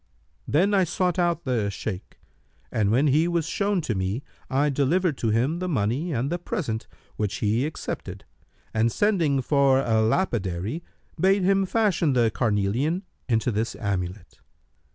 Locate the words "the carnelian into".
12.13-13.51